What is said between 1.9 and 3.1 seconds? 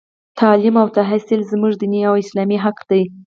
او اسـلامي حـق دى.